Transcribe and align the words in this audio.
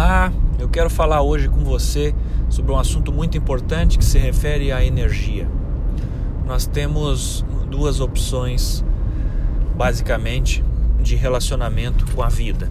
Olá, 0.00 0.32
eu 0.60 0.68
quero 0.68 0.88
falar 0.88 1.22
hoje 1.22 1.48
com 1.48 1.64
você 1.64 2.14
sobre 2.48 2.70
um 2.70 2.78
assunto 2.78 3.12
muito 3.12 3.36
importante 3.36 3.98
que 3.98 4.04
se 4.04 4.16
refere 4.16 4.70
à 4.70 4.84
energia. 4.84 5.50
Nós 6.46 6.66
temos 6.66 7.44
duas 7.68 7.98
opções, 7.98 8.84
basicamente, 9.76 10.64
de 11.02 11.16
relacionamento 11.16 12.06
com 12.14 12.22
a 12.22 12.28
vida. 12.28 12.70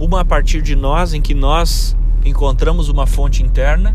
Uma 0.00 0.22
a 0.22 0.24
partir 0.24 0.62
de 0.62 0.74
nós, 0.74 1.12
em 1.12 1.20
que 1.20 1.34
nós 1.34 1.94
encontramos 2.24 2.88
uma 2.88 3.06
fonte 3.06 3.42
interna, 3.42 3.94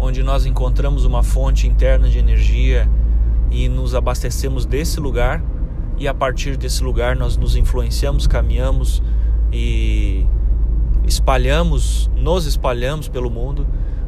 onde 0.00 0.22
nós 0.22 0.46
encontramos 0.46 1.04
uma 1.04 1.22
fonte 1.22 1.66
interna 1.66 2.08
de 2.08 2.18
energia 2.18 2.88
e 3.50 3.68
nos 3.68 3.94
abastecemos 3.94 4.64
desse 4.64 4.98
lugar, 4.98 5.44
e 5.98 6.08
a 6.08 6.14
partir 6.14 6.56
desse 6.56 6.82
lugar 6.82 7.14
nós 7.14 7.36
nos 7.36 7.54
influenciamos, 7.54 8.26
caminhamos 8.26 9.02
e 9.52 10.26
espalhamos, 11.12 12.10
nos 12.16 12.46
espalhamos 12.46 13.08
pelo 13.08 13.30
mundo, 13.30 13.66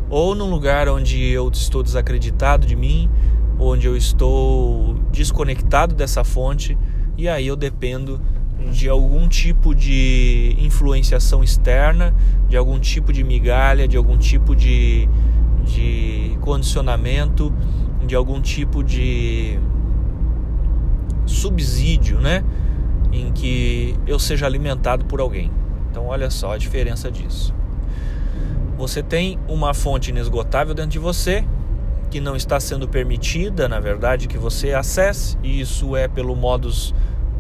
ou 0.09 0.35
num 0.35 0.49
lugar 0.49 0.89
onde 0.89 1.23
eu 1.23 1.49
estou 1.49 1.83
desacreditado 1.83 2.67
de 2.67 2.75
mim, 2.75 3.11
onde 3.59 3.87
eu 3.87 3.97
estou 3.97 4.95
desconectado 5.13 5.95
dessa 5.95 6.25
fonte 6.25 6.77
e 7.17 7.29
aí 7.29 7.47
eu 7.47 7.57
dependo 7.57 8.21
de 8.73 8.89
algum 8.89 9.29
tipo 9.29 9.75
de 9.75 10.57
influenciação 10.59 11.45
externa, 11.45 12.15
de 12.49 12.57
algum 12.57 12.79
tipo 12.79 13.13
de 13.13 13.23
migalha, 13.23 13.87
de 13.87 13.97
algum 13.97 14.17
tipo 14.17 14.57
de, 14.57 15.09
de 15.65 16.37
condicionamento, 16.41 17.53
de 18.07 18.15
algum 18.15 18.41
tipo 18.41 18.83
de 18.83 19.59
subsídio, 21.27 22.21
né? 22.21 22.45
Em 23.13 23.31
que 23.33 23.95
eu 24.07 24.19
seja 24.19 24.47
alimentado 24.47 25.05
por 25.05 25.21
alguém. 25.21 25.51
Então, 25.95 26.09
olha 26.09 26.29
só 26.29 26.55
a 26.55 26.59
diferença 26.59 27.09
disso. 27.09 27.55
Você 28.77 29.01
tem 29.01 29.39
uma 29.47 29.73
fonte 29.73 30.11
inesgotável 30.11 30.75
dentro 30.75 30.91
de 30.91 30.99
você 30.99 31.45
que 32.11 32.21
não 32.21 32.35
está 32.35 32.59
sendo 32.59 32.89
permitida, 32.89 33.69
na 33.69 33.79
verdade, 33.79 34.27
que 34.27 34.37
você 34.37 34.73
acesse, 34.73 35.39
e 35.41 35.61
isso 35.61 35.95
é 35.95 36.09
pelo 36.09 36.35
modus 36.35 36.93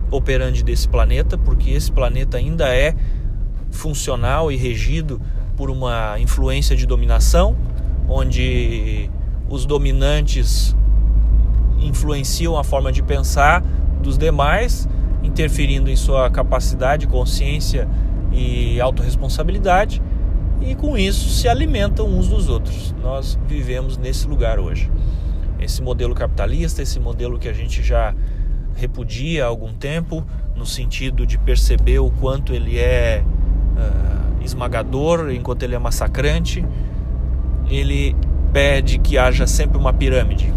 operandi 0.08 0.62
desse 0.62 0.88
planeta, 0.88 1.36
porque 1.36 1.70
esse 1.70 1.90
planeta 1.90 2.36
ainda 2.36 2.68
é 2.68 2.94
funcional 3.72 4.52
e 4.52 4.56
regido 4.56 5.20
por 5.56 5.68
uma 5.68 6.16
influência 6.20 6.76
de 6.76 6.86
dominação, 6.86 7.56
onde 8.08 9.10
os 9.48 9.66
dominantes 9.66 10.76
influenciam 11.80 12.56
a 12.56 12.62
forma 12.62 12.92
de 12.92 13.02
pensar 13.02 13.64
dos 14.00 14.16
demais, 14.16 14.88
interferindo 15.24 15.90
em 15.90 15.96
sua 15.96 16.30
capacidade, 16.30 17.08
consciência 17.08 17.88
e 18.34 18.80
autorresponsabilidade, 18.80 20.02
e 20.60 20.74
com 20.74 20.96
isso 20.96 21.28
se 21.28 21.48
alimentam 21.48 22.06
uns 22.06 22.28
dos 22.28 22.48
outros. 22.48 22.94
Nós 23.02 23.38
vivemos 23.46 23.96
nesse 23.96 24.26
lugar 24.26 24.58
hoje. 24.58 24.90
Esse 25.60 25.82
modelo 25.82 26.14
capitalista, 26.14 26.82
esse 26.82 26.98
modelo 26.98 27.38
que 27.38 27.48
a 27.48 27.52
gente 27.52 27.82
já 27.82 28.14
repudia 28.74 29.44
há 29.44 29.48
algum 29.48 29.72
tempo, 29.72 30.24
no 30.56 30.66
sentido 30.66 31.26
de 31.26 31.38
perceber 31.38 31.98
o 32.00 32.10
quanto 32.10 32.52
ele 32.52 32.78
é 32.78 33.22
uh, 33.24 34.44
esmagador, 34.44 35.30
enquanto 35.30 35.62
ele 35.62 35.74
é 35.74 35.78
massacrante, 35.78 36.64
ele 37.68 38.16
pede 38.52 38.98
que 38.98 39.16
haja 39.16 39.46
sempre 39.46 39.78
uma 39.78 39.92
pirâmide. 39.92 40.52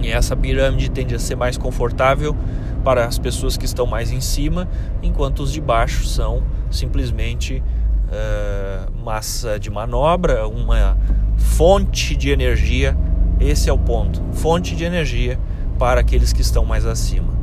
E 0.00 0.10
essa 0.10 0.36
pirâmide 0.36 0.90
tende 0.90 1.14
a 1.14 1.18
ser 1.18 1.34
mais 1.34 1.58
confortável 1.58 2.36
para 2.84 3.04
as 3.04 3.18
pessoas 3.18 3.56
que 3.56 3.64
estão 3.64 3.86
mais 3.86 4.12
em 4.12 4.20
cima, 4.20 4.68
enquanto 5.02 5.40
os 5.40 5.52
de 5.52 5.60
baixo 5.60 6.06
são 6.06 6.42
simplesmente 6.70 7.62
uh, 8.08 9.04
massa 9.04 9.58
de 9.58 9.70
manobra, 9.70 10.46
uma 10.46 10.96
fonte 11.36 12.16
de 12.16 12.30
energia. 12.30 12.96
Esse 13.40 13.68
é 13.68 13.72
o 13.72 13.78
ponto: 13.78 14.22
fonte 14.32 14.74
de 14.74 14.84
energia 14.84 15.38
para 15.78 16.00
aqueles 16.00 16.32
que 16.32 16.40
estão 16.40 16.64
mais 16.64 16.84
acima. 16.84 17.38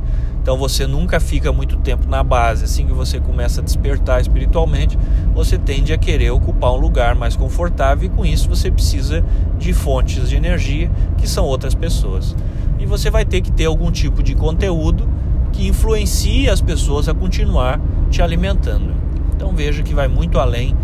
Então 0.46 0.56
você 0.56 0.86
nunca 0.86 1.18
fica 1.18 1.52
muito 1.52 1.76
tempo 1.78 2.08
na 2.08 2.22
base. 2.22 2.64
Assim 2.64 2.86
que 2.86 2.92
você 2.92 3.18
começa 3.18 3.60
a 3.60 3.64
despertar 3.64 4.20
espiritualmente, 4.20 4.96
você 5.34 5.58
tende 5.58 5.92
a 5.92 5.98
querer 5.98 6.30
ocupar 6.30 6.72
um 6.72 6.76
lugar 6.76 7.16
mais 7.16 7.34
confortável 7.34 8.06
e 8.06 8.08
com 8.08 8.24
isso 8.24 8.48
você 8.48 8.70
precisa 8.70 9.24
de 9.58 9.72
fontes 9.72 10.28
de 10.28 10.36
energia 10.36 10.88
que 11.18 11.28
são 11.28 11.44
outras 11.44 11.74
pessoas. 11.74 12.36
E 12.78 12.86
você 12.86 13.10
vai 13.10 13.24
ter 13.24 13.40
que 13.40 13.50
ter 13.50 13.64
algum 13.64 13.90
tipo 13.90 14.22
de 14.22 14.36
conteúdo 14.36 15.08
que 15.52 15.66
influencie 15.66 16.48
as 16.48 16.60
pessoas 16.60 17.08
a 17.08 17.14
continuar 17.14 17.80
te 18.08 18.22
alimentando. 18.22 19.05
Então 19.36 19.52
veja 19.52 19.82
que 19.82 19.94
vai 19.94 20.08
muito 20.08 20.38
além, 20.38 20.74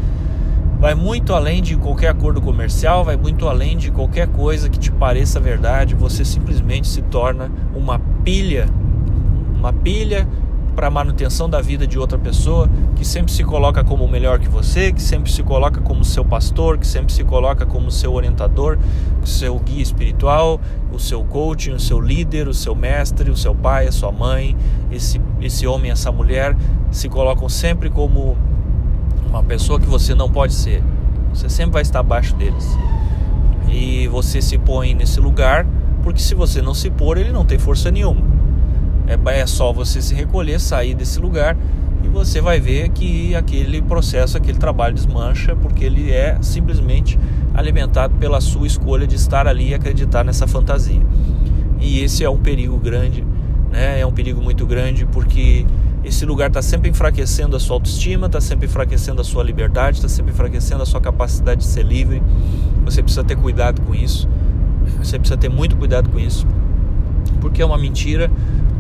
vai 0.79 0.95
muito 0.95 1.33
além 1.33 1.63
de 1.63 1.75
qualquer 1.77 2.09
acordo 2.09 2.41
comercial, 2.41 3.03
vai 3.03 3.17
muito 3.17 3.49
além 3.49 3.77
de 3.79 3.91
qualquer 3.91 4.29
coisa 4.29 4.69
que 4.69 4.79
te 4.79 4.93
pareça 4.93 5.41
verdade. 5.41 5.95
Você 5.95 6.25
simplesmente 6.25 6.87
se 6.87 7.01
torna 7.03 7.51
uma 7.75 7.99
pilha, 7.99 8.69
uma 9.57 9.73
pilha 9.73 10.29
para 10.75 10.91
manutenção 10.91 11.49
da 11.49 11.61
vida 11.61 11.87
de 11.87 11.99
outra 11.99 12.19
pessoa, 12.19 12.69
que 12.97 13.05
sempre 13.05 13.33
se 13.33 13.45
coloca 13.45 13.85
como 13.85 14.09
melhor 14.09 14.39
que 14.39 14.49
você, 14.49 14.93
que 14.93 15.03
sempre 15.03 15.31
se 15.31 15.43
coloca 15.43 15.81
como 15.81 16.05
seu 16.05 16.25
pastor, 16.25 16.79
que 16.79 16.87
sempre 16.87 17.13
se 17.13 17.25
coloca 17.25 17.67
como 17.67 17.91
seu 17.91 18.13
orientador, 18.13 18.79
seu 19.25 19.59
guia 19.59 19.83
espiritual, 19.83 20.61
o 20.93 20.99
seu 20.99 21.23
coaching, 21.25 21.73
o 21.73 21.81
seu 21.81 22.01
líder, 22.01 22.49
o 22.49 22.55
seu 22.55 22.75
mestre, 22.75 23.31
o 23.31 23.37
seu 23.37 23.55
pai, 23.55 23.87
a 23.87 23.93
sua 23.93 24.13
mãe, 24.13 24.57
esse, 24.91 25.21
esse 25.41 25.67
homem, 25.67 25.91
essa 25.91 26.11
mulher, 26.11 26.57
se 26.91 27.09
colocam 27.09 27.49
sempre 27.49 27.89
como 27.91 28.37
uma 29.27 29.43
pessoa 29.43 29.81
que 29.81 29.87
você 29.87 30.15
não 30.15 30.31
pode 30.31 30.55
ser. 30.55 30.83
Você 31.33 31.49
sempre 31.49 31.73
vai 31.73 31.83
estar 31.83 32.01
abaixo 32.01 32.35
deles. 32.37 32.67
E 33.71 34.07
você 34.09 34.43
se 34.43 34.59
põe 34.59 34.95
nesse 34.95 35.19
lugar, 35.19 35.67
porque 36.03 36.21
se 36.21 36.35
você 36.35 36.61
não 36.61 36.75
se 36.75 36.91
pôr, 36.91 37.17
ele 37.17 37.33
não 37.33 37.45
tem 37.45 37.59
força 37.59 37.91
nenhuma. 37.91 38.21
É, 39.07 39.41
é 39.41 39.47
só 39.47 39.73
você 39.73 40.01
se 40.01 40.15
recolher, 40.15 40.61
sair 40.61 40.95
desse 40.95 41.19
lugar 41.19 41.57
e 42.03 42.09
você 42.09 42.41
vai 42.41 42.59
ver 42.59 42.89
que 42.91 43.35
aquele 43.35 43.81
processo, 43.81 44.37
aquele 44.37 44.59
trabalho 44.59 44.95
desmancha, 44.95 45.55
porque 45.57 45.85
ele 45.85 46.11
é 46.11 46.37
simplesmente 46.43 47.19
alimentado 47.55 48.15
pela 48.17 48.41
sua 48.41 48.67
escolha 48.67 49.07
de 49.07 49.15
estar 49.15 49.47
ali 49.47 49.71
e 49.71 49.75
acreditar 49.75 50.25
nessa 50.25 50.47
fantasia. 50.47 51.01
E 51.81 52.01
esse 52.01 52.25
é 52.25 52.31
um 52.31 52.39
perigo 52.39 52.77
grande, 52.79 53.25
né? 53.71 54.01
É 54.01 54.07
um 54.07 54.13
perigo 54.13 54.41
muito 54.41 54.67
grande 54.67 55.07
porque 55.07 55.65
esse 56.05 56.25
lugar 56.27 56.49
está 56.49 56.61
sempre 56.61 56.91
enfraquecendo 56.91 57.57
a 57.57 57.61
sua 57.61 57.77
autoestima, 57.77 58.27
está 58.27 58.41
sempre 58.41 58.67
enfraquecendo 58.67 59.21
a 59.21 59.25
sua 59.25 59.45
liberdade, 59.45 59.99
está 59.99 60.09
sempre 60.09 60.33
enfraquecendo 60.33 60.83
a 60.83 60.87
sua 60.87 61.01
capacidade 61.01 61.61
de 61.61 61.67
ser 61.67 61.85
livre. 61.85 62.23
Você 62.85 63.03
precisa 63.03 63.23
ter 63.23 63.37
cuidado 63.37 63.81
com 63.83 63.95
isso. 63.95 64.29
Você 64.99 65.19
precisa 65.19 65.37
ter 65.37 65.49
muito 65.49 65.77
cuidado 65.77 66.11
com 66.11 66.19
isso, 66.19 66.47
porque 67.41 67.63
é 67.63 67.67
uma 67.67 67.79
mentira 67.79 68.31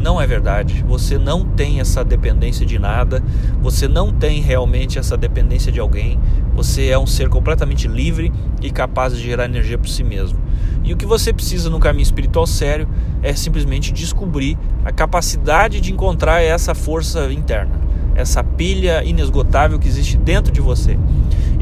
não 0.02 0.20
é 0.20 0.26
verdade. 0.26 0.84
Você 0.86 1.16
não 1.16 1.44
tem 1.44 1.80
essa 1.80 2.04
dependência 2.04 2.66
de 2.66 2.78
nada, 2.78 3.22
você 3.62 3.86
não 3.86 4.12
tem 4.12 4.40
realmente 4.40 4.98
essa 4.98 5.16
dependência 5.16 5.70
de 5.70 5.78
alguém. 5.78 6.18
Você 6.54 6.88
é 6.88 6.98
um 6.98 7.06
ser 7.06 7.28
completamente 7.28 7.86
livre 7.86 8.32
e 8.60 8.70
capaz 8.70 9.16
de 9.16 9.22
gerar 9.22 9.44
energia 9.44 9.78
por 9.78 9.88
si 9.88 10.02
mesmo. 10.02 10.38
E 10.84 10.92
o 10.92 10.96
que 10.96 11.06
você 11.06 11.32
precisa 11.32 11.70
no 11.70 11.78
caminho 11.78 12.02
espiritual 12.02 12.46
sério 12.46 12.88
é 13.22 13.32
simplesmente 13.34 13.92
descobrir 13.92 14.58
a 14.84 14.90
capacidade 14.90 15.80
de 15.80 15.92
encontrar 15.92 16.42
essa 16.42 16.74
força 16.74 17.32
interna, 17.32 17.80
essa 18.16 18.42
pilha 18.42 19.04
inesgotável 19.04 19.78
que 19.78 19.86
existe 19.86 20.16
dentro 20.16 20.52
de 20.52 20.60
você. 20.60 20.98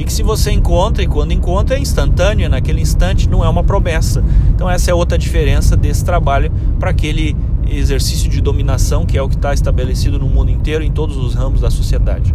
E 0.00 0.04
que 0.04 0.12
se 0.14 0.22
você 0.22 0.50
encontra, 0.50 1.02
e 1.02 1.06
quando 1.06 1.32
encontra, 1.32 1.76
é 1.76 1.78
instantâneo, 1.78 2.48
naquele 2.48 2.80
instante 2.80 3.28
não 3.28 3.44
é 3.44 3.48
uma 3.50 3.62
promessa. 3.62 4.24
Então, 4.48 4.68
essa 4.68 4.90
é 4.90 4.94
outra 4.94 5.18
diferença 5.18 5.76
desse 5.76 6.02
trabalho 6.02 6.50
para 6.78 6.88
aquele 6.88 7.36
exercício 7.68 8.30
de 8.30 8.40
dominação 8.40 9.04
que 9.04 9.18
é 9.18 9.22
o 9.22 9.28
que 9.28 9.36
está 9.36 9.52
estabelecido 9.52 10.18
no 10.18 10.26
mundo 10.26 10.50
inteiro 10.50 10.82
em 10.82 10.90
todos 10.90 11.18
os 11.18 11.34
ramos 11.34 11.60
da 11.60 11.70
sociedade, 11.70 12.34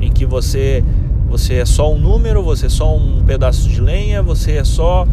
em 0.00 0.10
que 0.10 0.24
você 0.24 0.82
você 1.28 1.56
é 1.56 1.66
só 1.66 1.92
um 1.92 1.98
número, 1.98 2.42
você 2.42 2.66
é 2.66 2.68
só 2.70 2.96
um 2.96 3.22
pedaço 3.24 3.68
de 3.68 3.80
lenha, 3.80 4.22
você 4.22 4.52
é 4.52 4.64
só 4.64 5.06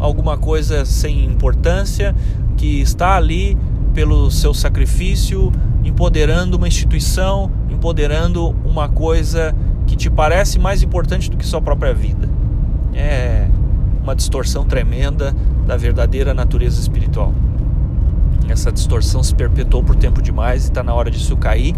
alguma 0.00 0.38
coisa 0.38 0.86
sem 0.86 1.22
importância 1.22 2.14
que 2.56 2.80
está 2.80 3.14
ali 3.14 3.58
pelo 3.92 4.30
seu 4.30 4.54
sacrifício, 4.54 5.52
empoderando 5.84 6.56
uma 6.56 6.66
instituição, 6.66 7.50
empoderando 7.70 8.54
uma 8.64 8.88
coisa 8.88 9.54
que 9.92 9.96
te 9.96 10.08
parece 10.08 10.58
mais 10.58 10.82
importante 10.82 11.30
do 11.30 11.36
que 11.36 11.46
sua 11.46 11.60
própria 11.60 11.92
vida. 11.92 12.26
É 12.94 13.46
uma 14.02 14.16
distorção 14.16 14.64
tremenda 14.64 15.36
da 15.66 15.76
verdadeira 15.76 16.32
natureza 16.32 16.80
espiritual. 16.80 17.34
Essa 18.48 18.72
distorção 18.72 19.22
se 19.22 19.34
perpetuou 19.34 19.84
por 19.84 19.94
tempo 19.94 20.22
demais 20.22 20.64
e 20.64 20.68
está 20.68 20.82
na 20.82 20.94
hora 20.94 21.10
disso 21.10 21.36
cair. 21.36 21.76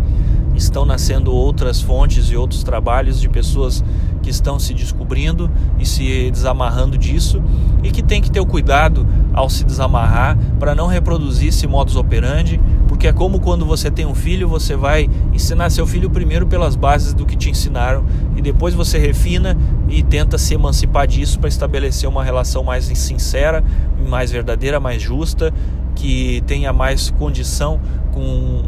Estão 0.55 0.85
nascendo 0.85 1.35
outras 1.35 1.83
fontes 1.83 2.27
e 2.27 2.37
outros 2.37 2.63
trabalhos 2.63 3.21
de 3.21 3.29
pessoas 3.29 3.85
que 4.23 4.31
estão 4.31 4.61
se 4.61 4.73
descobrindo 4.73 5.51
e 5.77 5.85
se 5.85 6.31
desamarrando 6.31 6.97
disso 6.97 7.43
e 7.83 7.91
que 7.91 8.01
tem 8.01 8.23
que 8.23 8.31
ter 8.31 8.39
o 8.39 8.47
cuidado 8.47 9.05
ao 9.33 9.51
se 9.51 9.65
desamarrar 9.65 10.39
para 10.61 10.73
não 10.73 10.87
reproduzir 10.87 11.49
esse 11.49 11.67
modus 11.67 11.97
operandi, 11.97 12.61
porque 12.89 13.07
é 13.07 13.13
como 13.13 13.41
quando 13.41 13.65
você 13.65 13.91
tem 13.91 14.07
um 14.07 14.15
filho, 14.15 14.49
você 14.49 14.77
vai 14.77 15.09
ensinar 15.33 15.71
seu 15.71 15.87
filho 15.87 16.11
primeiro 16.11 16.47
pelas 16.47 16.77
bases 16.77 17.15
do 17.15 17.25
que 17.25 17.37
te 17.37 17.51
ensinaram 17.51 18.05
e 18.37 18.43
depois 18.43 18.75
você 18.75 18.99
refina 18.99 19.57
e 19.89 20.03
tenta 20.03 20.39
se 20.39 20.55
emancipar 20.55 21.07
disso 21.07 21.39
para 21.39 21.49
estabelecer 21.49 22.09
uma 22.09 22.23
relação 22.23 22.63
mais 22.63 22.85
sincera, 22.85 23.65
mais 24.09 24.31
verdadeira, 24.31 24.79
mais 24.79 25.03
justa, 25.03 25.53
que 25.95 26.43
tenha 26.47 26.73
mais 26.73 27.11
condição 27.11 27.81
com 28.13 28.63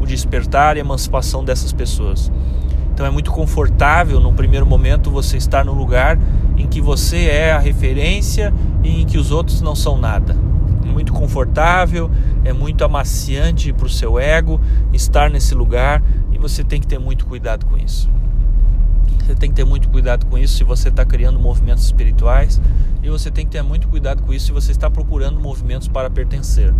o 0.00 0.06
despertar 0.06 0.76
e 0.76 0.80
emancipação 0.80 1.44
dessas 1.44 1.72
pessoas. 1.72 2.30
Então 2.92 3.06
é 3.06 3.10
muito 3.10 3.30
confortável 3.30 4.18
no 4.18 4.32
primeiro 4.32 4.66
momento 4.66 5.10
você 5.10 5.36
estar 5.36 5.64
no 5.64 5.72
lugar 5.72 6.18
em 6.56 6.66
que 6.66 6.80
você 6.80 7.26
é 7.26 7.52
a 7.52 7.58
referência 7.58 8.52
e 8.82 9.02
em 9.02 9.06
que 9.06 9.16
os 9.16 9.30
outros 9.30 9.60
não 9.60 9.76
são 9.76 9.96
nada. 9.96 10.47
Muito 10.88 11.12
confortável, 11.12 12.10
é 12.44 12.52
muito 12.52 12.84
amaciante 12.84 13.72
para 13.72 13.86
o 13.86 13.88
seu 13.88 14.18
ego 14.18 14.60
estar 14.92 15.30
nesse 15.30 15.54
lugar 15.54 16.02
e 16.32 16.38
você 16.38 16.64
tem 16.64 16.80
que 16.80 16.86
ter 16.86 16.98
muito 16.98 17.26
cuidado 17.26 17.66
com 17.66 17.76
isso. 17.76 18.10
Você 19.24 19.34
tem 19.34 19.50
que 19.50 19.56
ter 19.56 19.64
muito 19.64 19.88
cuidado 19.90 20.24
com 20.26 20.38
isso 20.38 20.56
se 20.56 20.64
você 20.64 20.88
está 20.88 21.04
criando 21.04 21.38
movimentos 21.38 21.84
espirituais 21.84 22.60
e 23.02 23.10
você 23.10 23.30
tem 23.30 23.44
que 23.44 23.52
ter 23.52 23.62
muito 23.62 23.86
cuidado 23.88 24.22
com 24.22 24.32
isso 24.32 24.46
se 24.46 24.52
você 24.52 24.72
está 24.72 24.88
procurando 24.88 25.38
movimentos 25.38 25.86
para 25.86 26.08
pertencer. 26.08 26.74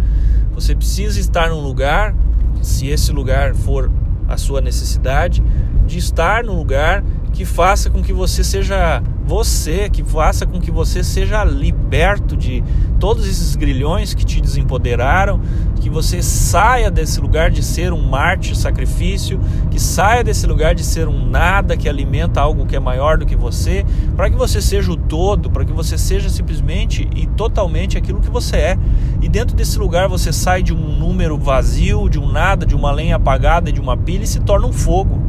Você 0.54 0.74
precisa 0.74 1.20
estar 1.20 1.50
num 1.50 1.60
lugar, 1.60 2.14
se 2.62 2.88
esse 2.88 3.12
lugar 3.12 3.54
for 3.54 3.90
a 4.26 4.36
sua 4.36 4.60
necessidade, 4.60 5.42
de 5.86 5.98
estar 5.98 6.42
no 6.42 6.54
lugar 6.54 7.04
que 7.32 7.44
faça 7.44 7.90
com 7.90 8.02
que 8.02 8.12
você 8.12 8.42
seja 8.42 9.02
você, 9.28 9.90
que 9.90 10.02
faça 10.02 10.46
com 10.46 10.58
que 10.58 10.70
você 10.70 11.04
seja 11.04 11.44
liberto 11.44 12.34
de 12.34 12.64
todos 12.98 13.28
esses 13.28 13.54
grilhões 13.54 14.14
que 14.14 14.24
te 14.24 14.40
desempoderaram, 14.40 15.40
que 15.76 15.90
você 15.90 16.22
saia 16.22 16.90
desse 16.90 17.20
lugar 17.20 17.50
de 17.50 17.62
ser 17.62 17.92
um 17.92 18.00
mártir 18.00 18.56
sacrifício, 18.56 19.38
que 19.70 19.78
saia 19.78 20.24
desse 20.24 20.46
lugar 20.46 20.74
de 20.74 20.82
ser 20.82 21.06
um 21.06 21.28
nada 21.28 21.76
que 21.76 21.88
alimenta 21.88 22.40
algo 22.40 22.64
que 22.64 22.74
é 22.74 22.80
maior 22.80 23.18
do 23.18 23.26
que 23.26 23.36
você, 23.36 23.84
para 24.16 24.30
que 24.30 24.36
você 24.36 24.62
seja 24.62 24.90
o 24.90 24.96
todo, 24.96 25.50
para 25.50 25.64
que 25.64 25.72
você 25.72 25.98
seja 25.98 26.30
simplesmente 26.30 27.08
e 27.14 27.26
totalmente 27.26 27.98
aquilo 27.98 28.20
que 28.20 28.30
você 28.30 28.56
é. 28.56 28.78
E 29.20 29.28
dentro 29.28 29.54
desse 29.54 29.78
lugar 29.78 30.08
você 30.08 30.32
sai 30.32 30.62
de 30.62 30.72
um 30.72 30.98
número 30.98 31.36
vazio, 31.36 32.08
de 32.08 32.18
um 32.18 32.26
nada, 32.26 32.64
de 32.64 32.74
uma 32.74 32.90
lenha 32.90 33.16
apagada, 33.16 33.70
de 33.70 33.80
uma 33.80 33.96
pilha 33.96 34.24
e 34.24 34.26
se 34.26 34.40
torna 34.40 34.66
um 34.66 34.72
fogo 34.72 35.27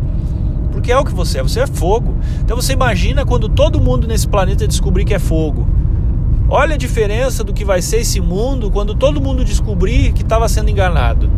é 0.91 0.97
o 0.97 1.05
que 1.05 1.13
você 1.13 1.39
é, 1.39 1.43
você 1.43 1.61
é 1.61 1.67
fogo. 1.67 2.15
Então 2.41 2.55
você 2.55 2.73
imagina 2.73 3.25
quando 3.25 3.49
todo 3.49 3.79
mundo 3.79 4.07
nesse 4.07 4.27
planeta 4.27 4.67
descobrir 4.67 5.05
que 5.05 5.13
é 5.13 5.19
fogo. 5.19 5.67
Olha 6.49 6.73
a 6.73 6.77
diferença 6.77 7.43
do 7.43 7.53
que 7.53 7.63
vai 7.63 7.81
ser 7.81 7.97
esse 7.97 8.19
mundo 8.19 8.71
quando 8.71 8.95
todo 8.95 9.21
mundo 9.21 9.45
descobrir 9.45 10.13
que 10.13 10.23
estava 10.23 10.47
sendo 10.49 10.69
enganado. 10.69 11.29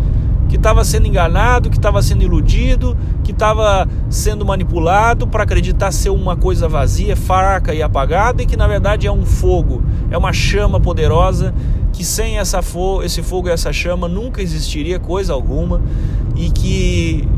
Que 0.48 0.56
estava 0.56 0.84
sendo 0.84 1.08
enganado, 1.08 1.70
que 1.70 1.78
estava 1.78 2.02
sendo 2.02 2.24
iludido, 2.24 2.98
que 3.24 3.32
estava 3.32 3.88
sendo 4.10 4.46
manipulado 4.46 5.28
para 5.28 5.44
acreditar 5.44 5.92
ser 5.92 6.10
uma 6.10 6.36
coisa 6.36 6.68
vazia, 6.68 7.16
fraca 7.16 7.74
e 7.74 7.82
apagada 7.82 8.44
e 8.44 8.46
que 8.46 8.58
na 8.58 8.68
verdade 8.68 9.08
é 9.08 9.12
um 9.12 9.26
fogo, 9.26 9.84
é 10.10 10.18
uma 10.18 10.34
chama 10.34 10.80
poderosa 10.80 11.54
que 11.92 12.06
sem 12.06 12.40
essa 12.40 12.62
fo 12.62 13.04
esse 13.04 13.22
fogo 13.22 13.48
e 13.48 13.52
essa 13.52 13.72
chama 13.74 14.08
nunca 14.08 14.42
existiria 14.42 15.00
coisa 15.00 15.34
alguma 15.34 15.82
e 16.36 16.50
que 16.50 16.81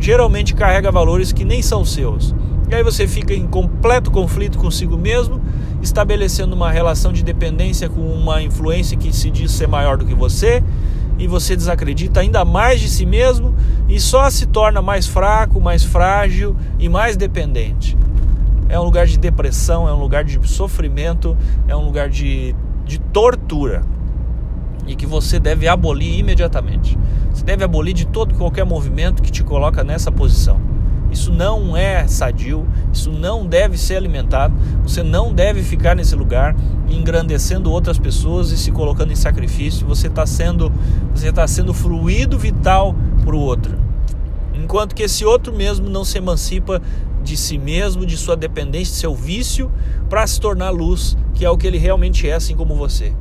geralmente 0.03 0.53
carrega 0.53 0.91
valores 0.91 1.31
que 1.31 1.45
nem 1.45 1.61
são 1.61 1.85
seus. 1.85 2.35
E 2.69 2.75
aí 2.75 2.83
você 2.83 3.07
fica 3.07 3.33
em 3.33 3.47
completo 3.47 4.11
conflito 4.11 4.57
consigo 4.57 4.97
mesmo, 4.97 5.41
estabelecendo 5.81 6.53
uma 6.53 6.69
relação 6.69 7.13
de 7.13 7.23
dependência 7.23 7.87
com 7.87 8.01
uma 8.01 8.41
influência 8.41 8.97
que 8.97 9.15
se 9.15 9.31
diz 9.31 9.51
ser 9.53 9.67
maior 9.67 9.97
do 9.97 10.05
que 10.05 10.13
você, 10.13 10.61
e 11.17 11.25
você 11.25 11.55
desacredita 11.55 12.19
ainda 12.19 12.43
mais 12.43 12.81
de 12.81 12.89
si 12.89 13.05
mesmo 13.05 13.55
e 13.87 13.97
só 13.97 14.29
se 14.29 14.45
torna 14.45 14.81
mais 14.81 15.07
fraco, 15.07 15.61
mais 15.61 15.85
frágil 15.85 16.53
e 16.77 16.89
mais 16.89 17.15
dependente. 17.15 17.97
É 18.67 18.77
um 18.77 18.83
lugar 18.83 19.07
de 19.07 19.17
depressão, 19.17 19.87
é 19.87 19.93
um 19.93 19.99
lugar 19.99 20.25
de 20.25 20.37
sofrimento, 20.45 21.37
é 21.65 21.75
um 21.75 21.85
lugar 21.85 22.09
de, 22.09 22.53
de 22.85 22.99
tortura 22.99 23.83
e 24.87 24.95
que 24.95 25.05
você 25.05 25.39
deve 25.39 25.67
abolir 25.67 26.19
imediatamente. 26.19 26.97
Você 27.31 27.43
deve 27.43 27.63
abolir 27.63 27.93
de 27.93 28.05
todo 28.05 28.35
qualquer 28.35 28.65
movimento 28.65 29.21
que 29.21 29.31
te 29.31 29.43
coloca 29.43 29.83
nessa 29.83 30.11
posição. 30.11 30.59
Isso 31.11 31.31
não 31.31 31.77
é 31.77 32.07
sadio, 32.07 32.67
isso 32.91 33.11
não 33.11 33.45
deve 33.45 33.77
ser 33.77 33.97
alimentado. 33.97 34.53
Você 34.81 35.03
não 35.03 35.31
deve 35.31 35.61
ficar 35.61 35.95
nesse 35.95 36.15
lugar 36.15 36.55
engrandecendo 36.89 37.71
outras 37.71 37.99
pessoas 37.99 38.51
e 38.51 38.57
se 38.57 38.71
colocando 38.71 39.11
em 39.11 39.15
sacrifício. 39.15 39.85
Você 39.85 40.07
está 40.07 40.25
sendo, 40.25 40.71
você 41.13 41.29
está 41.29 41.47
sendo 41.47 41.71
fluido 41.71 42.37
vital 42.37 42.95
para 43.23 43.35
o 43.35 43.39
outro, 43.39 43.77
enquanto 44.53 44.95
que 44.95 45.03
esse 45.03 45.23
outro 45.23 45.53
mesmo 45.53 45.87
não 45.87 46.03
se 46.03 46.17
emancipa 46.17 46.81
de 47.23 47.37
si 47.37 47.57
mesmo, 47.57 48.05
de 48.05 48.17
sua 48.17 48.35
dependência, 48.35 48.93
de 48.93 48.99
seu 48.99 49.15
vício, 49.15 49.71
para 50.09 50.25
se 50.25 50.39
tornar 50.39 50.71
luz, 50.71 51.15
que 51.35 51.45
é 51.45 51.49
o 51.49 51.57
que 51.57 51.67
ele 51.67 51.77
realmente 51.77 52.27
é, 52.27 52.33
assim 52.33 52.55
como 52.55 52.75
você. 52.75 53.13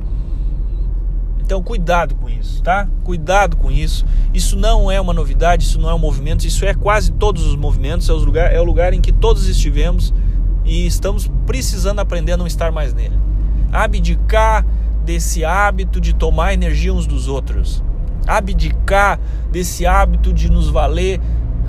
Então, 1.45 1.61
cuidado 1.61 2.15
com 2.15 2.29
isso, 2.29 2.63
tá? 2.63 2.87
Cuidado 3.03 3.57
com 3.57 3.69
isso. 3.69 4.05
Isso 4.33 4.55
não 4.55 4.89
é 4.89 4.99
uma 4.99 5.13
novidade, 5.13 5.65
isso 5.65 5.77
não 5.77 5.89
é 5.89 5.93
um 5.93 5.99
movimento, 5.99 6.47
isso 6.47 6.65
é 6.65 6.73
quase 6.73 7.11
todos 7.11 7.45
os 7.45 7.55
movimentos, 7.57 8.07
é 8.07 8.13
o 8.13 8.15
lugar, 8.15 8.53
é 8.53 8.59
o 8.61 8.63
lugar 8.63 8.93
em 8.93 9.01
que 9.01 9.11
todos 9.11 9.47
estivemos 9.47 10.13
e 10.63 10.87
estamos 10.87 11.29
precisando 11.45 11.99
aprender 11.99 12.31
a 12.31 12.37
não 12.37 12.47
estar 12.47 12.71
mais 12.71 12.93
nele. 12.93 13.19
Abdicar 13.73 14.65
desse 15.03 15.43
hábito 15.43 15.99
de 15.99 16.13
tomar 16.13 16.53
energia 16.53 16.93
uns 16.93 17.05
dos 17.05 17.27
outros. 17.27 17.83
Abdicar 18.25 19.19
desse 19.51 19.85
hábito 19.85 20.31
de 20.31 20.49
nos 20.49 20.69
valer 20.69 21.19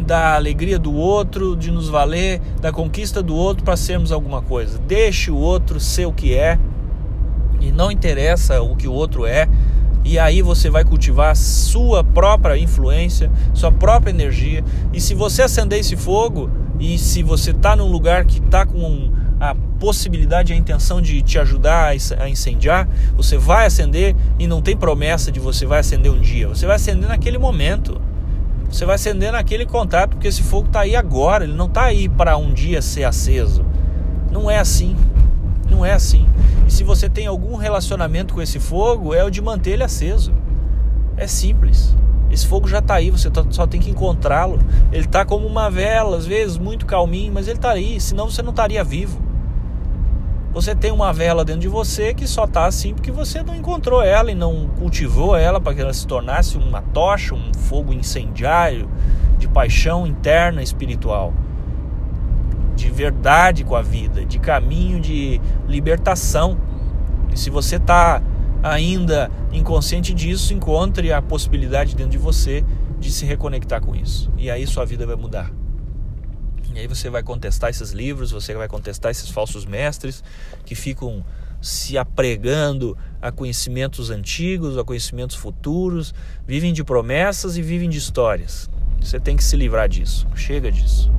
da 0.06 0.36
alegria 0.36 0.78
do 0.78 0.94
outro, 0.94 1.56
de 1.56 1.72
nos 1.72 1.88
valer 1.88 2.40
da 2.60 2.70
conquista 2.70 3.20
do 3.20 3.34
outro 3.34 3.64
para 3.64 3.76
sermos 3.76 4.12
alguma 4.12 4.40
coisa. 4.40 4.78
Deixe 4.78 5.32
o 5.32 5.36
outro 5.36 5.80
ser 5.80 6.06
o 6.06 6.12
que 6.12 6.32
é 6.32 6.60
e 7.68 7.72
não 7.72 7.90
interessa 7.90 8.60
o 8.62 8.76
que 8.76 8.86
o 8.86 8.92
outro 8.92 9.26
é, 9.26 9.48
e 10.04 10.18
aí 10.18 10.42
você 10.42 10.68
vai 10.68 10.84
cultivar 10.84 11.34
sua 11.34 12.04
própria 12.04 12.58
influência, 12.58 13.30
sua 13.54 13.72
própria 13.72 14.10
energia. 14.10 14.62
E 14.92 15.00
se 15.00 15.14
você 15.14 15.42
acender 15.42 15.80
esse 15.80 15.96
fogo, 15.96 16.50
e 16.78 16.98
se 16.98 17.22
você 17.22 17.52
está 17.52 17.74
num 17.74 17.88
lugar 17.88 18.26
que 18.26 18.38
está 18.38 18.66
com 18.66 19.10
a 19.40 19.54
possibilidade, 19.80 20.52
a 20.52 20.56
intenção 20.56 21.00
de 21.00 21.22
te 21.22 21.38
ajudar 21.38 21.94
a 22.18 22.28
incendiar, 22.28 22.86
você 23.16 23.38
vai 23.38 23.66
acender 23.66 24.14
e 24.38 24.46
não 24.46 24.60
tem 24.60 24.76
promessa 24.76 25.32
de 25.32 25.40
você 25.40 25.64
vai 25.64 25.80
acender 25.80 26.12
um 26.12 26.20
dia. 26.20 26.48
Você 26.48 26.66
vai 26.66 26.76
acender 26.76 27.08
naquele 27.08 27.38
momento. 27.38 28.00
Você 28.70 28.84
vai 28.84 28.96
acender 28.96 29.32
naquele 29.32 29.64
contato, 29.64 30.10
porque 30.10 30.28
esse 30.28 30.42
fogo 30.42 30.66
está 30.66 30.80
aí 30.80 30.96
agora, 30.96 31.44
ele 31.44 31.54
não 31.54 31.66
está 31.66 31.84
aí 31.84 32.08
para 32.08 32.36
um 32.36 32.52
dia 32.52 32.82
ser 32.82 33.04
aceso. 33.04 33.64
Não 34.30 34.50
é 34.50 34.58
assim. 34.58 34.96
Não 35.70 35.84
é 35.84 35.92
assim. 35.92 36.26
E 36.66 36.70
se 36.70 36.82
você 36.82 37.08
tem 37.08 37.26
algum 37.26 37.56
relacionamento 37.56 38.34
com 38.34 38.42
esse 38.42 38.58
fogo, 38.58 39.14
é 39.14 39.24
o 39.24 39.30
de 39.30 39.40
manter 39.40 39.72
ele 39.72 39.84
aceso. 39.84 40.32
É 41.16 41.26
simples. 41.26 41.94
Esse 42.30 42.46
fogo 42.46 42.66
já 42.66 42.78
está 42.78 42.94
aí, 42.94 43.10
você 43.10 43.30
só 43.50 43.66
tem 43.66 43.80
que 43.80 43.90
encontrá-lo. 43.90 44.58
Ele 44.90 45.04
está 45.04 45.24
como 45.24 45.46
uma 45.46 45.70
vela, 45.70 46.16
às 46.16 46.26
vezes 46.26 46.58
muito 46.58 46.86
calminho, 46.86 47.32
mas 47.32 47.46
ele 47.46 47.58
está 47.58 47.70
aí, 47.70 48.00
senão 48.00 48.28
você 48.28 48.42
não 48.42 48.50
estaria 48.50 48.82
vivo. 48.82 49.22
Você 50.52 50.74
tem 50.74 50.92
uma 50.92 51.12
vela 51.12 51.44
dentro 51.44 51.62
de 51.62 51.68
você 51.68 52.14
que 52.14 52.28
só 52.28 52.44
está 52.44 52.66
assim 52.66 52.94
porque 52.94 53.10
você 53.10 53.42
não 53.42 53.56
encontrou 53.56 54.00
ela 54.00 54.30
e 54.30 54.36
não 54.36 54.68
cultivou 54.78 55.36
ela 55.36 55.60
para 55.60 55.74
que 55.74 55.80
ela 55.80 55.92
se 55.92 56.06
tornasse 56.06 56.56
uma 56.56 56.80
tocha, 56.80 57.34
um 57.34 57.52
fogo 57.52 57.92
incendiário 57.92 58.88
de 59.36 59.48
paixão 59.48 60.06
interna 60.06 60.62
espiritual 60.62 61.32
de 62.74 62.90
verdade 62.90 63.64
com 63.64 63.76
a 63.76 63.82
vida, 63.82 64.24
de 64.24 64.38
caminho 64.38 65.00
de 65.00 65.40
libertação. 65.66 66.58
E 67.32 67.38
se 67.38 67.50
você 67.50 67.76
está 67.76 68.22
ainda 68.62 69.30
inconsciente 69.52 70.14
disso, 70.14 70.54
encontre 70.54 71.12
a 71.12 71.20
possibilidade 71.20 71.94
dentro 71.94 72.12
de 72.12 72.18
você 72.18 72.64
de 72.98 73.10
se 73.10 73.26
reconectar 73.26 73.80
com 73.80 73.94
isso. 73.94 74.32
E 74.36 74.50
aí 74.50 74.66
sua 74.66 74.84
vida 74.84 75.06
vai 75.06 75.16
mudar. 75.16 75.52
E 76.74 76.78
aí 76.78 76.88
você 76.88 77.08
vai 77.08 77.22
contestar 77.22 77.70
esses 77.70 77.92
livros, 77.92 78.32
você 78.32 78.54
vai 78.54 78.66
contestar 78.66 79.10
esses 79.10 79.30
falsos 79.30 79.64
mestres 79.64 80.24
que 80.64 80.74
ficam 80.74 81.24
se 81.60 81.96
apregando 81.96 82.96
a 83.22 83.30
conhecimentos 83.30 84.10
antigos, 84.10 84.76
a 84.76 84.84
conhecimentos 84.84 85.36
futuros, 85.36 86.12
vivem 86.46 86.72
de 86.72 86.82
promessas 86.82 87.56
e 87.56 87.62
vivem 87.62 87.88
de 87.88 87.98
histórias. 87.98 88.68
Você 89.00 89.20
tem 89.20 89.36
que 89.36 89.44
se 89.44 89.56
livrar 89.56 89.88
disso. 89.88 90.26
Chega 90.34 90.70
disso. 90.72 91.10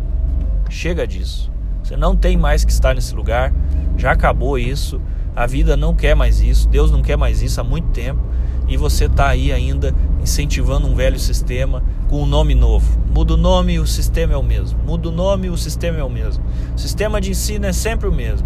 Chega 0.75 1.07
disso. 1.07 1.49
Você 1.81 1.95
não 1.95 2.17
tem 2.17 2.35
mais 2.35 2.65
que 2.65 2.71
estar 2.71 2.93
nesse 2.93 3.15
lugar. 3.15 3.53
Já 3.95 4.11
acabou 4.11 4.59
isso. 4.59 4.99
A 5.33 5.47
vida 5.47 5.77
não 5.77 5.95
quer 5.95 6.17
mais 6.17 6.41
isso. 6.41 6.67
Deus 6.67 6.91
não 6.91 7.01
quer 7.01 7.15
mais 7.15 7.41
isso 7.41 7.61
há 7.61 7.63
muito 7.63 7.87
tempo. 7.91 8.19
E 8.67 8.75
você 8.75 9.05
está 9.05 9.29
aí 9.29 9.53
ainda 9.53 9.95
incentivando 10.21 10.85
um 10.85 10.93
velho 10.93 11.17
sistema 11.17 11.81
com 12.09 12.21
um 12.21 12.25
nome 12.25 12.53
novo. 12.53 12.99
Muda 13.09 13.35
o 13.35 13.37
nome 13.37 13.75
e 13.75 13.79
o 13.79 13.87
sistema 13.87 14.33
é 14.33 14.37
o 14.37 14.43
mesmo. 14.43 14.77
Muda 14.83 15.07
o 15.07 15.11
nome 15.13 15.47
e 15.47 15.49
o 15.49 15.57
sistema 15.57 15.99
é 15.99 16.03
o 16.03 16.09
mesmo. 16.09 16.43
O 16.75 16.77
sistema 16.77 17.21
de 17.21 17.31
ensino 17.31 17.65
é 17.65 17.71
sempre 17.71 18.09
o 18.09 18.13
mesmo. 18.13 18.45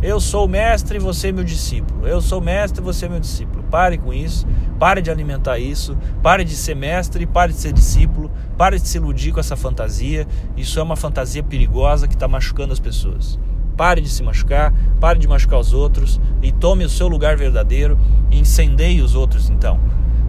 Eu 0.00 0.20
sou 0.20 0.44
o 0.44 0.48
mestre 0.48 0.98
e 0.98 1.00
você 1.00 1.28
é 1.28 1.32
meu 1.32 1.42
discípulo. 1.42 2.06
Eu 2.06 2.20
sou 2.20 2.38
o 2.38 2.44
mestre 2.44 2.80
e 2.80 2.84
você 2.84 3.06
é 3.06 3.08
meu 3.08 3.18
discípulo. 3.18 3.64
Pare 3.64 3.98
com 3.98 4.14
isso. 4.14 4.46
Pare 4.78 5.00
de 5.00 5.10
alimentar 5.10 5.58
isso, 5.58 5.96
pare 6.22 6.44
de 6.44 6.54
ser 6.54 6.74
mestre, 6.74 7.26
pare 7.26 7.52
de 7.52 7.58
ser 7.58 7.72
discípulo, 7.72 8.30
pare 8.58 8.78
de 8.78 8.86
se 8.86 8.98
iludir 8.98 9.32
com 9.32 9.40
essa 9.40 9.56
fantasia. 9.56 10.26
Isso 10.56 10.78
é 10.78 10.82
uma 10.82 10.96
fantasia 10.96 11.42
perigosa 11.42 12.06
que 12.06 12.14
está 12.14 12.28
machucando 12.28 12.72
as 12.72 12.80
pessoas. 12.80 13.38
Pare 13.76 14.00
de 14.00 14.08
se 14.08 14.22
machucar, 14.22 14.74
pare 15.00 15.18
de 15.18 15.26
machucar 15.26 15.58
os 15.58 15.72
outros 15.72 16.20
e 16.42 16.52
tome 16.52 16.84
o 16.84 16.88
seu 16.88 17.08
lugar 17.08 17.36
verdadeiro 17.36 17.98
e 18.30 18.38
incendeie 18.38 19.00
os 19.00 19.14
outros 19.14 19.48
então. 19.48 19.80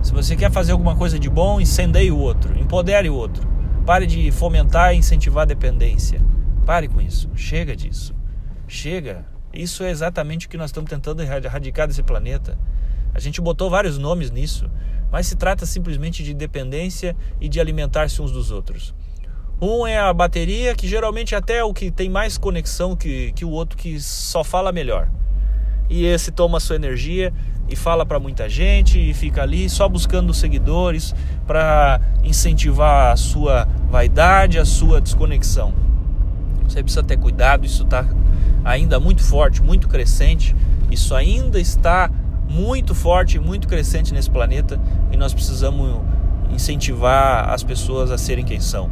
Se 0.02 0.14
você 0.14 0.36
quer 0.36 0.52
fazer 0.52 0.72
alguma 0.72 0.96
coisa 0.96 1.20
de 1.20 1.30
bom, 1.30 1.60
incendeie 1.60 2.12
o 2.12 2.18
outro, 2.18 2.58
empodere 2.58 3.10
o 3.10 3.16
outro. 3.16 3.48
Pare 3.86 4.06
de 4.06 4.32
fomentar 4.32 4.94
e 4.94 4.98
incentivar 4.98 5.44
a 5.44 5.46
dependência. 5.46 6.22
Pare 6.66 6.88
com 6.88 7.02
isso. 7.02 7.30
Chega 7.36 7.76
disso. 7.76 8.14
Chega. 8.68 9.26
Isso 9.54 9.84
é 9.84 9.90
exatamente 9.90 10.46
o 10.46 10.50
que 10.50 10.58
nós 10.58 10.70
estamos 10.70 10.90
tentando 10.90 11.22
erradicar 11.22 11.88
desse 11.88 12.04
planeta. 12.04 12.58
A 13.18 13.20
gente 13.20 13.42
botou 13.42 13.68
vários 13.68 13.98
nomes 13.98 14.30
nisso, 14.30 14.70
mas 15.12 15.26
se 15.26 15.36
trata 15.36 15.66
simplesmente 15.66 16.22
de 16.22 16.36
dependência 16.36 17.18
e 17.42 17.50
de 17.50 17.60
alimentar-se 17.60 18.22
uns 18.22 18.32
dos 18.32 18.52
outros. 18.52 18.94
Um 19.60 19.88
é 19.88 19.98
a 19.98 20.14
bateria, 20.14 20.76
que 20.76 20.88
geralmente 20.88 21.34
até 21.34 21.58
é 21.58 21.64
o 21.64 21.74
que 21.74 21.90
tem 21.90 22.12
mais 22.12 22.38
conexão 22.38 22.96
que, 22.96 23.32
que 23.32 23.44
o 23.44 23.50
outro, 23.50 23.76
que 23.76 24.00
só 24.00 24.44
fala 24.44 24.72
melhor. 24.72 25.10
E 25.90 26.06
esse 26.06 26.32
toma 26.32 26.60
sua 26.60 26.76
energia 26.76 27.34
e 27.68 27.76
fala 27.76 28.06
para 28.06 28.20
muita 28.20 28.48
gente 28.48 29.00
e 29.00 29.16
fica 29.16 29.42
ali 29.42 29.68
só 29.68 29.90
buscando 29.90 30.32
seguidores 30.32 31.16
para 31.48 32.00
incentivar 32.24 33.14
a 33.14 33.16
sua 33.16 33.68
vaidade, 33.90 34.60
a 34.60 34.66
sua 34.66 35.02
desconexão. 35.02 35.74
Você 36.70 36.84
precisa 36.84 37.02
ter 37.02 37.18
cuidado, 37.18 37.66
isso 37.66 37.82
está 37.82 38.06
ainda 38.64 39.00
muito 39.00 39.24
forte, 39.24 39.60
muito 39.60 39.88
crescente. 39.88 40.56
Isso 40.92 41.16
ainda 41.16 41.60
está 41.60 42.12
muito 42.48 42.96
forte, 42.96 43.40
muito 43.40 43.68
crescente 43.68 44.14
nesse 44.14 44.30
planeta 44.30 44.80
e 45.12 45.18
nós 45.18 45.34
precisamos 45.34 46.02
incentivar 46.52 47.50
as 47.50 47.64
pessoas 47.64 48.12
a 48.12 48.18
serem 48.18 48.46
quem 48.46 48.60
são. 48.60 48.90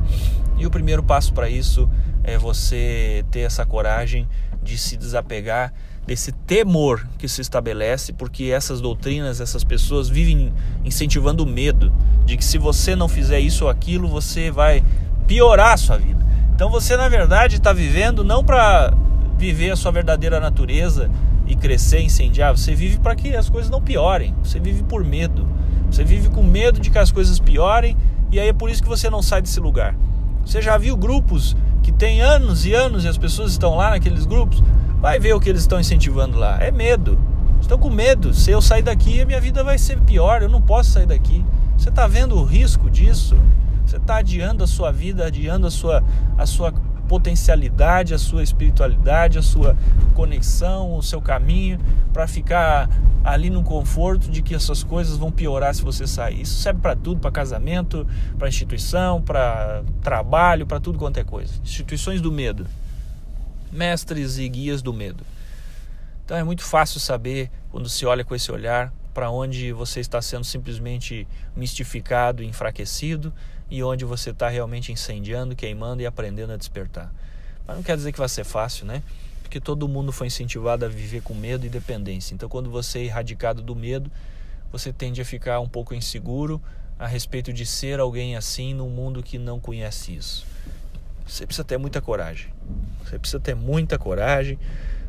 E 0.57 0.65
o 0.65 0.69
primeiro 0.69 1.03
passo 1.03 1.33
para 1.33 1.49
isso 1.49 1.89
é 2.23 2.37
você 2.37 3.23
ter 3.31 3.41
essa 3.41 3.65
coragem 3.65 4.27
de 4.63 4.77
se 4.77 4.97
desapegar 4.97 5.73
desse 6.05 6.31
temor 6.31 7.07
que 7.17 7.27
se 7.27 7.41
estabelece, 7.41 8.13
porque 8.13 8.45
essas 8.45 8.79
doutrinas, 8.79 9.41
essas 9.41 9.63
pessoas 9.63 10.07
vivem 10.07 10.53
incentivando 10.83 11.43
o 11.43 11.47
medo 11.47 11.91
de 12.25 12.37
que 12.37 12.45
se 12.45 12.57
você 12.57 12.95
não 12.95 13.07
fizer 13.07 13.39
isso 13.39 13.65
ou 13.65 13.69
aquilo, 13.69 14.07
você 14.07 14.51
vai 14.51 14.83
piorar 15.27 15.73
a 15.73 15.77
sua 15.77 15.97
vida. 15.97 16.23
Então 16.53 16.69
você, 16.69 16.95
na 16.95 17.09
verdade, 17.09 17.57
está 17.57 17.73
vivendo 17.73 18.23
não 18.23 18.43
para 18.43 18.93
viver 19.37 19.71
a 19.71 19.75
sua 19.75 19.91
verdadeira 19.91 20.39
natureza 20.39 21.09
e 21.47 21.55
crescer, 21.55 22.01
incendiar, 22.01 22.55
você 22.55 22.73
vive 22.73 22.99
para 22.99 23.15
que 23.15 23.35
as 23.35 23.49
coisas 23.49 23.69
não 23.69 23.81
piorem. 23.81 24.33
Você 24.43 24.59
vive 24.59 24.83
por 24.83 25.03
medo. 25.03 25.47
Você 25.91 26.03
vive 26.03 26.29
com 26.29 26.41
medo 26.43 26.79
de 26.79 26.89
que 26.89 26.97
as 26.97 27.11
coisas 27.11 27.39
piorem 27.39 27.95
e 28.31 28.39
aí 28.39 28.49
é 28.49 28.53
por 28.53 28.69
isso 28.69 28.81
que 28.81 28.89
você 28.89 29.09
não 29.09 29.21
sai 29.21 29.41
desse 29.41 29.59
lugar. 29.59 29.95
Você 30.45 30.61
já 30.61 30.77
viu 30.77 30.97
grupos 30.97 31.55
que 31.83 31.91
tem 31.91 32.21
anos 32.21 32.65
e 32.65 32.73
anos 32.73 33.05
e 33.05 33.07
as 33.07 33.17
pessoas 33.17 33.51
estão 33.51 33.75
lá 33.75 33.91
naqueles 33.91 34.25
grupos? 34.25 34.63
Vai 34.99 35.19
ver 35.19 35.33
o 35.33 35.39
que 35.39 35.49
eles 35.49 35.61
estão 35.61 35.79
incentivando 35.79 36.37
lá. 36.37 36.61
É 36.61 36.71
medo. 36.71 37.17
Estão 37.61 37.77
com 37.77 37.89
medo. 37.89 38.33
Se 38.33 38.51
eu 38.51 38.61
sair 38.61 38.81
daqui, 38.81 39.21
a 39.21 39.25
minha 39.25 39.39
vida 39.39 39.63
vai 39.63 39.77
ser 39.77 39.99
pior. 40.01 40.41
Eu 40.41 40.49
não 40.49 40.61
posso 40.61 40.91
sair 40.91 41.05
daqui. 41.05 41.45
Você 41.77 41.89
está 41.89 42.07
vendo 42.07 42.35
o 42.35 42.43
risco 42.43 42.89
disso? 42.89 43.37
Você 43.85 43.97
está 43.97 44.17
adiando 44.17 44.63
a 44.63 44.67
sua 44.67 44.91
vida, 44.91 45.25
adiando 45.25 45.67
a 45.67 45.71
sua, 45.71 46.03
a 46.37 46.45
sua 46.45 46.73
potencialidade, 47.07 48.13
a 48.13 48.17
sua 48.17 48.43
espiritualidade, 48.43 49.37
a 49.37 49.41
sua 49.41 49.77
conexão, 50.13 50.95
o 50.95 51.03
seu 51.03 51.21
caminho, 51.21 51.79
para 52.11 52.27
ficar 52.27 52.89
ali 53.23 53.49
no 53.49 53.63
conforto 53.63 54.29
de 54.29 54.41
que 54.41 54.53
essas 54.53 54.83
coisas 54.83 55.17
vão 55.17 55.31
piorar 55.31 55.73
se 55.73 55.81
você 55.81 56.05
sair. 56.05 56.41
Isso 56.41 56.55
serve 56.61 56.79
para 56.81 56.95
tudo, 56.95 57.19
para 57.19 57.31
casamento, 57.31 58.07
para 58.37 58.47
instituição, 58.47 59.21
para 59.21 59.83
trabalho, 60.01 60.65
para 60.65 60.79
tudo 60.79 60.97
quanto 60.97 61.19
é 61.19 61.23
coisa. 61.23 61.53
Instituições 61.63 62.21
do 62.21 62.31
medo. 62.31 62.67
Mestres 63.71 64.37
e 64.37 64.47
guias 64.47 64.81
do 64.81 64.93
medo. 64.93 65.23
Então 66.23 66.37
é 66.37 66.43
muito 66.43 66.63
fácil 66.63 66.99
saber 66.99 67.51
quando 67.69 67.89
se 67.89 68.05
olha 68.05 68.23
com 68.23 68.33
esse 68.33 68.51
olhar 68.51 68.91
para 69.15 69.31
onde 69.31 69.71
você 69.71 70.01
está 70.01 70.21
sendo 70.21 70.43
simplesmente 70.43 71.25
mistificado, 71.55 72.43
enfraquecido 72.43 73.33
e 73.71 73.81
onde 73.81 74.03
você 74.03 74.31
está 74.31 74.49
realmente 74.49 74.91
incendiando, 74.91 75.55
queimando 75.55 76.01
e 76.01 76.05
aprendendo 76.05 76.51
a 76.51 76.57
despertar. 76.57 77.13
Mas 77.65 77.77
não 77.77 77.81
quer 77.81 77.95
dizer 77.95 78.11
que 78.11 78.19
vai 78.19 78.27
ser 78.27 78.43
fácil, 78.43 78.85
né? 78.85 79.01
Porque 79.41 79.61
todo 79.61 79.87
mundo 79.87 80.11
foi 80.11 80.27
incentivado 80.27 80.83
a 80.83 80.89
viver 80.89 81.21
com 81.21 81.33
medo 81.33 81.65
e 81.65 81.69
dependência. 81.69 82.35
Então, 82.35 82.49
quando 82.49 82.69
você 82.69 82.99
é 82.99 83.03
erradicado 83.05 83.61
do 83.61 83.73
medo, 83.73 84.11
você 84.69 84.91
tende 84.91 85.21
a 85.21 85.25
ficar 85.25 85.61
um 85.61 85.69
pouco 85.69 85.95
inseguro 85.95 86.61
a 86.99 87.07
respeito 87.07 87.53
de 87.53 87.65
ser 87.65 88.01
alguém 88.01 88.35
assim 88.35 88.73
num 88.73 88.89
mundo 88.89 89.23
que 89.23 89.37
não 89.37 89.61
conhece 89.61 90.13
isso. 90.13 90.45
Você 91.25 91.45
precisa 91.45 91.63
ter 91.63 91.77
muita 91.77 92.01
coragem. 92.01 92.49
Você 93.05 93.17
precisa 93.17 93.39
ter 93.39 93.55
muita 93.55 93.97
coragem. 93.97 94.59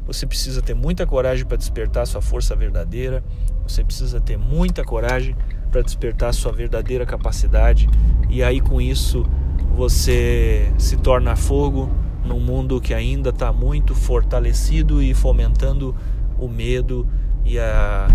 Você 0.06 0.26
precisa 0.26 0.62
ter 0.62 0.74
muita 0.74 1.04
coragem 1.04 1.44
para 1.44 1.56
despertar 1.56 2.06
sua 2.06 2.22
força 2.22 2.54
verdadeira. 2.54 3.24
Você 3.66 3.82
precisa 3.82 4.20
ter 4.20 4.38
muita 4.38 4.84
coragem 4.84 5.36
para 5.70 5.82
despertar 5.82 6.32
sua 6.32 6.52
verdadeira 6.52 7.04
capacidade. 7.04 7.88
E 8.30 8.42
aí 8.42 8.60
com 8.60 8.80
isso 8.80 9.26
você 9.74 10.72
se 10.78 10.96
torna 10.96 11.34
fogo 11.34 11.90
num 12.24 12.40
mundo 12.40 12.80
que 12.80 12.94
ainda 12.94 13.30
está 13.30 13.52
muito 13.52 13.94
fortalecido 13.94 15.02
e 15.02 15.12
fomentando 15.12 15.94
o 16.38 16.48
medo 16.48 17.06
e 17.44 17.58
a 17.58 18.08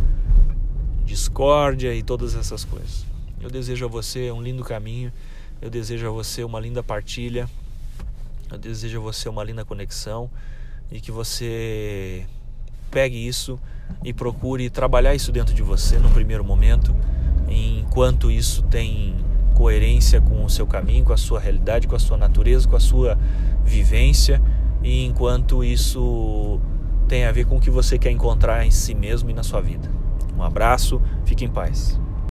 discórdia 1.05 1.93
e 1.93 2.01
todas 2.01 2.35
essas 2.35 2.63
coisas. 2.63 3.05
Eu 3.41 3.49
desejo 3.49 3.85
a 3.85 3.87
você 3.87 4.31
um 4.31 4.41
lindo 4.41 4.63
caminho. 4.63 5.11
Eu 5.61 5.69
desejo 5.69 6.07
a 6.07 6.11
você 6.11 6.43
uma 6.43 6.59
linda 6.59 6.81
partilha. 6.81 7.49
Eu 8.49 8.57
desejo 8.57 8.99
a 8.99 9.01
você 9.01 9.27
uma 9.27 9.43
linda 9.43 9.65
conexão 9.65 10.29
e 10.91 10.99
que 10.99 11.11
você 11.11 12.25
pegue 12.89 13.15
isso 13.15 13.59
e 14.03 14.11
procure 14.13 14.69
trabalhar 14.69 15.15
isso 15.15 15.31
dentro 15.31 15.53
de 15.53 15.61
você 15.61 15.97
no 15.97 16.09
primeiro 16.09 16.43
momento, 16.43 16.95
enquanto 17.47 18.29
isso 18.29 18.63
tem 18.63 19.15
coerência 19.55 20.19
com 20.19 20.43
o 20.43 20.49
seu 20.49 20.67
caminho, 20.67 21.05
com 21.05 21.13
a 21.13 21.17
sua 21.17 21.39
realidade, 21.39 21.87
com 21.87 21.95
a 21.95 21.99
sua 21.99 22.17
natureza, 22.17 22.67
com 22.67 22.75
a 22.75 22.79
sua 22.79 23.17
vivência 23.63 24.41
e 24.83 25.05
enquanto 25.05 25.63
isso 25.63 26.59
tem 27.07 27.25
a 27.25 27.31
ver 27.31 27.45
com 27.45 27.57
o 27.57 27.59
que 27.59 27.69
você 27.69 27.97
quer 27.99 28.11
encontrar 28.11 28.65
em 28.65 28.71
si 28.71 28.95
mesmo 28.95 29.29
e 29.29 29.33
na 29.33 29.43
sua 29.43 29.61
vida. 29.61 29.89
Um 30.35 30.41
abraço, 30.41 31.01
fique 31.25 31.45
em 31.45 31.49
paz. 31.49 32.00